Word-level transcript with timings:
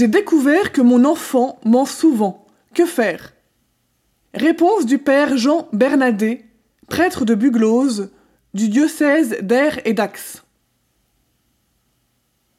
J'ai 0.00 0.08
découvert 0.08 0.72
que 0.72 0.80
mon 0.80 1.04
enfant 1.04 1.60
ment 1.66 1.84
souvent. 1.84 2.46
Que 2.72 2.86
faire? 2.86 3.34
Réponse 4.32 4.86
du 4.86 4.96
père 4.96 5.36
Jean 5.36 5.68
Bernadet, 5.74 6.46
prêtre 6.88 7.26
de 7.26 7.34
Buglose, 7.34 8.10
du 8.54 8.70
diocèse 8.70 9.36
d'Air 9.42 9.78
et 9.84 9.92
d'Ax. 9.92 10.42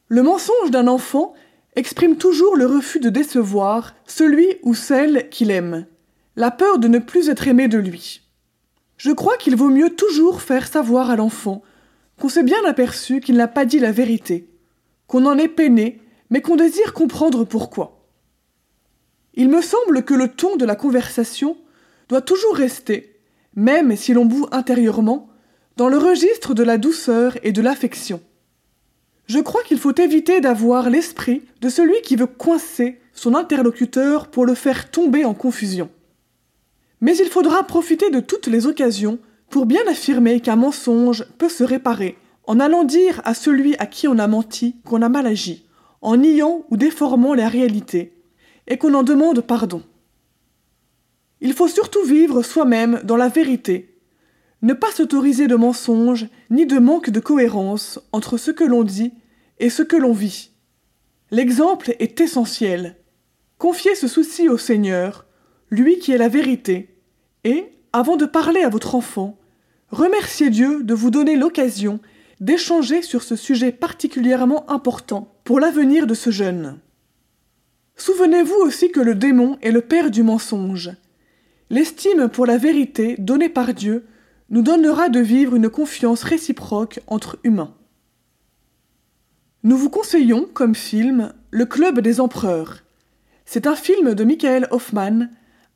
Le 0.08 0.22
mensonge 0.22 0.70
d'un 0.70 0.88
enfant 0.88 1.34
exprime 1.76 2.16
toujours 2.16 2.55
le 2.55 2.68
refus 2.68 2.99
de 2.99 3.09
décevoir 3.09 3.96
celui 4.05 4.46
ou 4.62 4.76
celle 4.76 5.27
qu'il 5.30 5.49
aime, 5.49 5.88
la 6.35 6.52
peur 6.52 6.77
de 6.77 6.88
ne 6.88 6.99
plus 6.99 7.27
être 7.27 7.48
aimé 7.48 7.68
de 7.68 7.80
lui. 7.80 8.21
Je 8.98 9.10
crois 9.10 9.38
qu'il 9.38 9.55
vaut 9.55 9.70
mieux 9.70 9.90
toujours 9.90 10.44
faire 10.44 10.68
savoir 10.68 11.10
à 11.10 11.16
l'enfant 11.16 11.63
qu'on 12.20 12.30
s'est 12.30 12.44
bien 12.44 12.63
aperçu 12.68 13.20
qu'il 13.20 13.35
n'a 13.35 13.48
pas 13.48 13.66
dit 13.66 13.80
la 13.80 13.91
vérité, 13.91 14.48
qu'on 15.08 15.26
en 15.26 15.40
est 15.40 15.48
peiné, 15.48 16.02
mais 16.31 16.41
qu'on 16.41 16.55
désire 16.55 16.94
comprendre 16.94 17.44
pourquoi. 17.44 18.08
Il 19.35 19.49
me 19.49 19.62
semble 19.62 20.03
que 20.03 20.16
le 20.16 20.30
ton 20.30 20.55
de 20.55 20.66
la 20.66 20.76
conversation 20.76 21.57
doit 22.09 22.21
toujours 22.21 22.55
rester, 22.55 23.20
même 23.55 23.95
si 23.95 24.13
l'on 24.13 24.26
bout 24.26 24.48
intérieurement, 24.52 25.30
dans 25.77 25.90
le 25.90 25.98
registre 25.98 26.54
de 26.54 26.63
la 26.63 26.77
douceur 26.77 27.38
et 27.44 27.52
de 27.52 27.62
l'affection. 27.62 28.21
Je 29.27 29.40
crois 29.40 29.63
qu'il 29.63 29.77
faut 29.77 29.95
éviter 29.95 30.41
d'avoir 30.41 30.90
l'esprit 30.90 31.44
de 31.62 31.70
celui 31.70 32.02
qui 32.02 32.16
veut 32.16 32.27
coincer 32.27 32.99
son 33.13 33.35
interlocuteur 33.35 34.27
pour 34.27 34.45
le 34.45 34.55
faire 34.55 34.90
tomber 34.90 35.26
en 35.26 35.34
confusion. 35.34 35.90
Mais 37.02 37.15
il 37.18 37.27
faudra 37.27 37.63
profiter 37.63 38.09
de 38.09 38.20
toutes 38.20 38.48
les 38.48 38.68
occasions 38.68 39.20
pour 39.49 39.65
bien 39.65 39.82
affirmer 39.87 40.40
qu'un 40.40 40.55
mensonge 40.55 41.26
peut 41.37 41.49
se 41.49 41.63
réparer, 41.63 42.18
en 42.46 42.59
allant 42.59 42.84
dire 42.84 43.21
à 43.26 43.34
celui 43.34 43.76
à 43.77 43.85
qui 43.85 44.07
on 44.07 44.18
a 44.18 44.27
menti 44.27 44.76
qu'on 44.85 45.02
a 45.02 45.09
mal 45.09 45.27
agi, 45.27 45.65
en 46.02 46.18
niant 46.18 46.66
ou 46.70 46.77
déformant 46.77 47.34
la 47.34 47.48
réalité, 47.48 48.13
et 48.68 48.77
qu'on 48.77 48.94
en 48.94 49.04
demande 49.04 49.41
pardon. 49.41 49.84
Il 51.40 51.54
faut 51.54 51.68
surtout 51.68 52.04
vivre 52.04 52.43
soi-même 52.43 53.02
dans 53.04 53.18
la 53.18 53.27
vérité, 53.27 53.91
ne 54.62 54.74
pas 54.74 54.91
s'autoriser 54.91 55.48
de 55.48 55.55
mensonges 55.55 56.27
ni 56.49 56.66
de 56.66 56.77
manque 56.77 57.10
de 57.10 57.20
cohérence 57.20 57.99
entre 58.12 58.38
ce 58.38 58.52
que 58.52 58.63
l'on 58.63 58.84
dit 58.84 59.13
et 59.60 59.70
ce 59.70 59.82
que 59.82 59.96
l'on 59.96 60.13
vit. 60.13 60.52
L'exemple 61.32 61.96
est 61.99 62.21
essentiel. 62.21 62.98
Confiez 63.58 63.96
ce 63.96 64.08
souci 64.08 64.50
au 64.50 64.58
Seigneur, 64.58 65.25
lui 65.69 65.97
qui 65.97 66.12
est 66.12 66.18
la 66.18 66.28
vérité, 66.28 66.96
et, 67.44 67.72
avant 67.94 68.18
de 68.18 68.25
parler 68.25 68.62
à 68.62 68.69
votre 68.69 68.96
enfant, 68.96 69.40
remerciez 69.90 70.50
Dieu 70.50 70.84
de 70.84 70.94
vous 70.94 71.09
donner 71.09 71.36
l'occasion 71.36 72.00
d'échanger 72.41 73.03
sur 73.03 73.22
ce 73.23 73.35
sujet 73.35 73.72
particulièrement 73.72 74.69
important 74.69 75.34
pour 75.44 75.59
l'avenir 75.59 76.07
de 76.07 76.16
ce 76.16 76.31
jeune. 76.31 76.79
Souvenez-vous 77.95 78.56
aussi 78.56 78.91
que 78.91 79.00
le 79.00 79.13
démon 79.13 79.59
est 79.61 79.72
le 79.72 79.81
père 79.81 80.09
du 80.09 80.23
mensonge. 80.23 80.89
L'estime 81.69 82.28
pour 82.29 82.47
la 82.47 82.57
vérité 82.57 83.16
donnée 83.19 83.47
par 83.47 83.73
Dieu 83.75 84.06
nous 84.50 84.63
donnera 84.63 85.07
de 85.07 85.19
vivre 85.19 85.56
une 85.56 85.69
confiance 85.69 86.23
réciproque 86.23 87.00
entre 87.06 87.38
humains. 87.44 87.75
Nous 89.63 89.78
vous 89.78 89.91
conseillons, 89.91 90.50
comme 90.51 90.73
film, 90.73 91.34
Le 91.51 91.66
Club 91.66 92.00
des 92.00 92.19
Empereurs. 92.19 92.79
C'est 93.45 93.67
un 93.67 93.75
film 93.75 94.16
de 94.16 94.23
Michael 94.23 94.67
Hoffman 94.72 95.28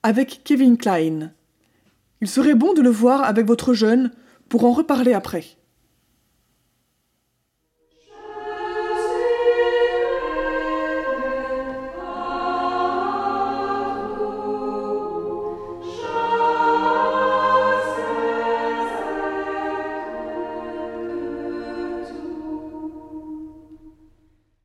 avec 0.02 0.42
Kevin 0.44 0.78
Klein. 0.78 1.32
Il 2.22 2.28
serait 2.28 2.56
bon 2.56 2.74
de 2.74 2.82
le 2.82 2.90
voir 2.90 3.24
avec 3.24 3.46
votre 3.46 3.76
jeune 3.76 4.12
pour 4.50 4.66
en 4.66 4.72
reparler 4.72 5.14
après. 5.14 5.46